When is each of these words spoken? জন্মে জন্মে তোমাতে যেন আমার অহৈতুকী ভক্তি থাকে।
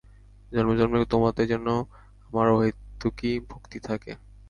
জন্মে 0.51 0.75
জন্মে 0.79 0.99
তোমাতে 1.05 1.41
যেন 1.51 1.65
আমার 2.29 2.47
অহৈতুকী 2.49 3.31
ভক্তি 3.49 3.79
থাকে। 3.87 4.11